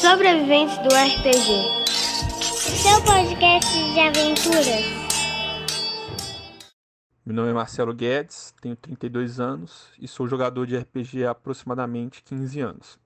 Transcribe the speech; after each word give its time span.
Sobreviventes 0.00 0.78
do 0.78 0.88
RPG. 0.88 1.44
Seu 2.78 3.02
podcast 3.02 3.92
de 3.92 4.00
aventuras. 4.00 4.84
Meu 7.26 7.36
nome 7.36 7.50
é 7.50 7.52
Marcelo 7.52 7.92
Guedes, 7.92 8.54
tenho 8.62 8.74
32 8.74 9.38
anos 9.38 9.88
e 10.00 10.08
sou 10.08 10.26
jogador 10.26 10.66
de 10.66 10.78
RPG 10.78 11.26
há 11.26 11.32
aproximadamente 11.32 12.22
15 12.22 12.60
anos. 12.60 12.98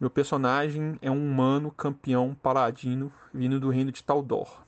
Meu 0.00 0.08
personagem 0.08 0.98
é 1.02 1.10
um 1.10 1.22
humano 1.22 1.70
campeão 1.70 2.34
paladino 2.34 3.12
vindo 3.34 3.60
do 3.60 3.68
reino 3.68 3.92
de 3.92 4.02
Taldor. 4.02 4.64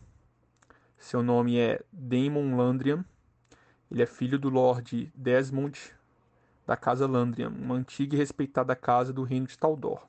Seu 0.99 1.23
nome 1.23 1.59
é 1.59 1.81
Daemon 1.93 2.57
Landrian. 2.57 3.05
Ele 3.91 4.03
é 4.03 4.07
filho 4.07 4.39
do 4.39 4.49
Lord 4.49 5.13
Desmond 5.15 5.95
da 6.67 6.77
Casa 6.77 7.07
Landrian, 7.07 7.51
uma 7.51 7.77
antiga 7.77 8.17
e 8.17 8.19
respeitada 8.19 8.75
casa 8.75 9.13
do 9.13 9.23
reino 9.23 9.47
de 9.47 9.57
Taldor. 9.57 10.07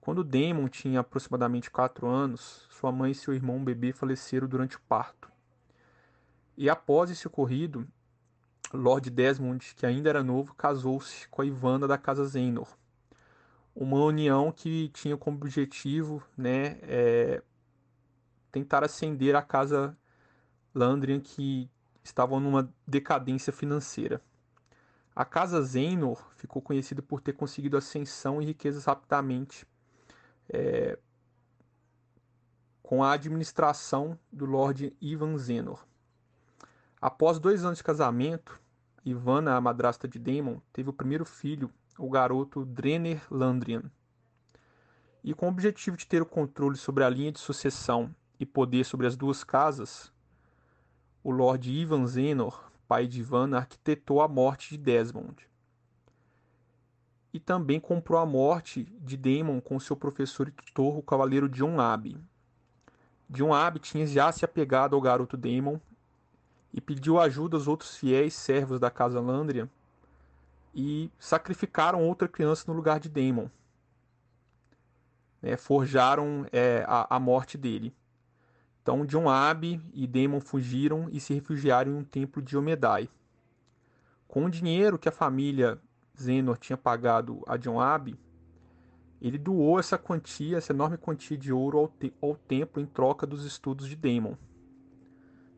Quando 0.00 0.24
Daemon 0.24 0.68
tinha 0.68 1.00
aproximadamente 1.00 1.70
4 1.70 2.06
anos, 2.06 2.66
sua 2.70 2.92
mãe 2.92 3.12
e 3.12 3.14
seu 3.14 3.34
irmão 3.34 3.62
bebê 3.62 3.92
faleceram 3.92 4.46
durante 4.46 4.76
o 4.76 4.80
parto. 4.80 5.30
E 6.56 6.68
após 6.68 7.10
esse 7.10 7.26
ocorrido, 7.26 7.86
Lord 8.72 9.08
Desmond, 9.10 9.74
que 9.74 9.86
ainda 9.86 10.10
era 10.10 10.22
novo, 10.22 10.54
casou-se 10.54 11.28
com 11.28 11.42
a 11.42 11.46
Ivana 11.46 11.86
da 11.86 11.96
Casa 11.96 12.24
Zenor, 12.26 12.68
uma 13.74 13.98
união 14.04 14.50
que 14.50 14.88
tinha 14.88 15.16
como 15.16 15.36
objetivo 15.36 16.22
né, 16.36 16.78
é, 16.82 17.42
tentar 18.50 18.82
ascender 18.82 19.36
a 19.36 19.42
casa 19.42 19.96
Landrian, 20.74 21.20
que 21.20 21.70
estava 22.08 22.38
numa 22.40 22.72
decadência 22.86 23.52
financeira. 23.52 24.20
A 25.14 25.24
casa 25.24 25.60
Zenor 25.62 26.22
ficou 26.36 26.62
conhecida 26.62 27.02
por 27.02 27.20
ter 27.20 27.32
conseguido 27.32 27.76
ascensão 27.76 28.40
e 28.40 28.46
riquezas 28.46 28.84
rapidamente 28.84 29.66
é, 30.48 30.98
com 32.82 33.02
a 33.02 33.12
administração 33.12 34.18
do 34.32 34.46
Lord 34.46 34.96
Ivan 35.00 35.36
Zenor. 35.36 35.84
Após 37.00 37.38
dois 37.38 37.64
anos 37.64 37.78
de 37.78 37.84
casamento, 37.84 38.60
Ivana, 39.04 39.56
a 39.56 39.60
madrasta 39.60 40.08
de 40.08 40.18
Daemon, 40.18 40.58
teve 40.72 40.90
o 40.90 40.92
primeiro 40.92 41.24
filho, 41.24 41.70
o 41.98 42.08
garoto 42.08 42.64
Drenner 42.64 43.22
Landrian. 43.30 43.90
E 45.22 45.34
com 45.34 45.46
o 45.46 45.50
objetivo 45.50 45.96
de 45.96 46.06
ter 46.06 46.22
o 46.22 46.26
controle 46.26 46.76
sobre 46.76 47.04
a 47.04 47.08
linha 47.08 47.32
de 47.32 47.38
sucessão 47.38 48.14
e 48.38 48.46
poder 48.46 48.84
sobre 48.84 49.06
as 49.06 49.16
duas 49.16 49.44
casas, 49.44 50.12
o 51.28 51.30
Lord 51.30 51.70
Ivan 51.70 52.06
Zenor, 52.06 52.72
pai 52.88 53.06
de 53.06 53.20
Ivana, 53.20 53.58
arquitetou 53.58 54.22
a 54.22 54.26
morte 54.26 54.70
de 54.70 54.78
Desmond. 54.78 55.46
E 57.34 57.38
também 57.38 57.78
comprou 57.78 58.18
a 58.18 58.24
morte 58.24 58.84
de 58.98 59.14
Daemon 59.14 59.60
com 59.60 59.78
seu 59.78 59.94
professor 59.94 60.48
e 60.48 60.52
tutor, 60.52 60.96
o 60.96 61.02
cavaleiro 61.02 61.46
John 61.46 61.78
Abbey. 61.78 62.16
John 63.28 63.52
Abbey 63.52 63.78
tinha 63.78 64.06
já 64.06 64.32
se 64.32 64.42
apegado 64.42 64.96
ao 64.96 65.02
garoto 65.02 65.36
Daemon 65.36 65.78
e 66.72 66.80
pediu 66.80 67.20
ajuda 67.20 67.58
aos 67.58 67.68
outros 67.68 67.94
fiéis 67.94 68.32
servos 68.32 68.80
da 68.80 68.90
casa 68.90 69.20
Landrian 69.20 69.68
e 70.74 71.10
sacrificaram 71.18 72.08
outra 72.08 72.26
criança 72.26 72.64
no 72.66 72.72
lugar 72.72 72.98
de 73.00 73.10
Daemon. 73.10 73.48
É, 75.42 75.58
forjaram 75.58 76.46
é, 76.50 76.86
a, 76.88 77.16
a, 77.16 77.20
morte 77.20 77.58
dele. 77.58 77.94
Então, 78.88 79.04
John 79.04 79.28
Abbey 79.28 79.82
e 79.92 80.06
Daemon 80.06 80.40
fugiram 80.40 81.10
e 81.12 81.20
se 81.20 81.34
refugiaram 81.34 81.92
em 81.92 81.96
um 81.96 82.02
templo 82.02 82.40
de 82.40 82.56
Omedai. 82.56 83.06
Com 84.26 84.46
o 84.46 84.50
dinheiro 84.50 84.98
que 84.98 85.10
a 85.10 85.12
família 85.12 85.78
Zenor 86.18 86.56
tinha 86.56 86.78
pagado 86.78 87.42
a 87.46 87.58
John 87.58 87.78
Abbey, 87.78 88.18
ele 89.20 89.36
doou 89.36 89.78
essa 89.78 89.98
quantia, 89.98 90.56
essa 90.56 90.72
enorme 90.72 90.96
quantia 90.96 91.36
de 91.36 91.52
ouro 91.52 91.76
ao, 91.76 91.88
te 91.88 92.14
ao 92.22 92.34
templo 92.34 92.80
em 92.80 92.86
troca 92.86 93.26
dos 93.26 93.44
estudos 93.44 93.86
de 93.86 93.94
Daemon. 93.94 94.36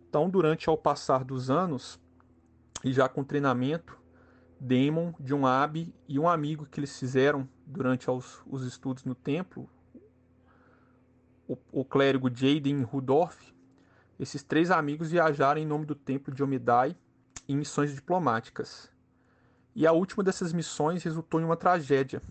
Então, 0.09 0.29
durante 0.29 0.69
ao 0.69 0.77
passar 0.77 1.23
dos 1.23 1.53
anos, 1.53 2.01
e 2.83 2.93
já 2.93 3.09
com 3.09 3.23
treinamento, 3.23 3.97
Damon, 4.59 5.15
John 5.21 5.47
Abbey 5.47 5.95
e 6.09 6.19
um 6.19 6.29
amigo 6.29 6.67
que 6.67 6.81
eles 6.81 6.99
fizeram 6.99 7.49
durante 7.65 8.11
os, 8.11 8.43
os 8.45 8.65
estudos 8.65 9.05
no 9.05 9.15
templo, 9.15 9.71
o, 11.51 11.59
o 11.73 11.85
clérigo 11.85 12.31
Jaden 12.33 12.83
Rudolph, 12.83 13.51
esses 14.21 14.41
três 14.41 14.71
amigos 14.71 15.11
viajaram 15.11 15.61
em 15.61 15.67
nome 15.67 15.85
do 15.85 15.97
templo 15.97 16.33
de 16.33 16.45
Omidai 16.45 16.97
em 17.49 17.57
missões 17.57 17.93
diplomáticas. 17.93 18.89
E 19.75 19.85
a 19.85 19.91
última 19.91 20.23
dessas 20.23 20.53
missões 20.53 21.03
resultou 21.03 21.41
em 21.41 21.45
uma 21.45 21.57
tragédia. 21.57 22.23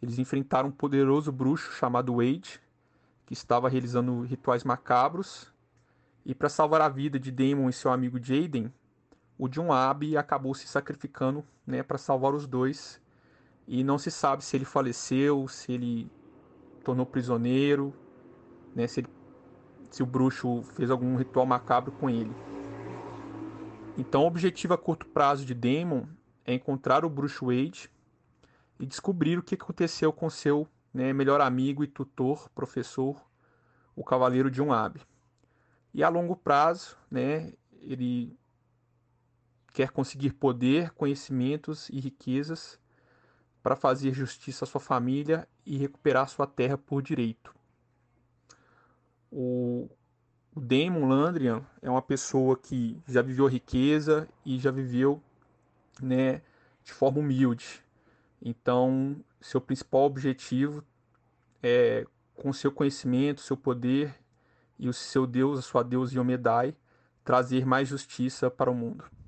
Eles 0.00 0.18
enfrentaram 0.18 0.70
um 0.70 0.72
poderoso 0.72 1.30
bruxo 1.30 1.72
chamado 1.72 2.16
Wade, 2.16 2.58
que 3.26 3.34
estava 3.34 3.68
realizando 3.68 4.22
rituais 4.22 4.64
macabros, 4.64 5.52
e 6.24 6.34
para 6.34 6.48
salvar 6.48 6.80
a 6.80 6.88
vida 6.88 7.18
de 7.18 7.30
Damon 7.30 7.68
e 7.68 7.72
seu 7.72 7.90
amigo 7.90 8.18
Jaden, 8.22 8.72
o 9.36 9.48
John 9.48 9.68
acabou 10.18 10.54
se 10.54 10.66
sacrificando 10.66 11.44
né, 11.66 11.82
para 11.82 11.98
salvar 11.98 12.32
os 12.32 12.46
dois. 12.46 13.00
E 13.66 13.84
não 13.84 13.98
se 13.98 14.10
sabe 14.10 14.44
se 14.44 14.56
ele 14.56 14.64
faleceu, 14.64 15.46
se 15.48 15.72
ele 15.72 16.10
tornou 16.84 17.04
prisioneiro, 17.04 17.94
né, 18.74 18.86
se, 18.86 19.00
ele, 19.00 19.08
se 19.90 20.02
o 20.02 20.06
bruxo 20.06 20.62
fez 20.74 20.90
algum 20.90 21.16
ritual 21.16 21.46
macabro 21.46 21.92
com 21.92 22.08
ele. 22.08 22.32
Então, 23.96 24.22
o 24.22 24.26
objetivo 24.26 24.74
a 24.74 24.78
curto 24.78 25.06
prazo 25.06 25.44
de 25.44 25.54
Damon 25.54 26.06
é 26.44 26.54
encontrar 26.54 27.04
o 27.04 27.10
bruxo 27.10 27.46
Wade 27.46 27.90
e 28.78 28.86
descobrir 28.86 29.38
o 29.38 29.42
que 29.42 29.54
aconteceu 29.54 30.12
com 30.12 30.28
seu 30.30 30.66
né, 30.92 31.12
melhor 31.12 31.40
amigo 31.40 31.84
e 31.84 31.86
tutor, 31.86 32.48
professor, 32.50 33.22
o 33.94 34.02
cavaleiro 34.02 34.50
John 34.50 34.72
Abbey. 34.72 35.02
E 35.94 36.02
a 36.02 36.08
longo 36.08 36.34
prazo, 36.34 36.96
né, 37.10 37.52
ele 37.80 38.36
quer 39.72 39.90
conseguir 39.90 40.32
poder, 40.32 40.90
conhecimentos 40.92 41.88
e 41.90 42.00
riquezas 42.00 42.78
para 43.62 43.76
fazer 43.76 44.12
justiça 44.12 44.64
à 44.64 44.68
sua 44.68 44.80
família 44.80 45.48
e 45.64 45.76
recuperar 45.76 46.28
sua 46.28 46.46
terra 46.46 46.76
por 46.76 47.02
direito. 47.02 47.54
O, 49.32 49.88
o 50.54 50.60
Damon 50.60 51.08
Landrian 51.08 51.64
é 51.80 51.88
uma 51.88 52.02
pessoa 52.02 52.56
que 52.56 53.02
já 53.08 53.22
viveu 53.22 53.46
riqueza 53.46 54.28
e 54.44 54.58
já 54.58 54.70
viveu 54.70 55.22
né, 56.00 56.42
de 56.84 56.92
forma 56.92 57.18
humilde. 57.18 57.82
Então, 58.40 59.16
seu 59.40 59.60
principal 59.60 60.02
objetivo 60.02 60.84
é, 61.62 62.04
com 62.34 62.52
seu 62.52 62.70
conhecimento, 62.70 63.40
seu 63.40 63.56
poder 63.56 64.14
e 64.78 64.88
o 64.88 64.92
seu 64.92 65.26
Deus, 65.26 65.58
a 65.58 65.62
sua 65.62 65.82
deusa 65.82 66.14
Yomedai, 66.14 66.74
trazer 67.24 67.64
mais 67.64 67.88
justiça 67.88 68.50
para 68.50 68.70
o 68.70 68.74
mundo. 68.74 69.04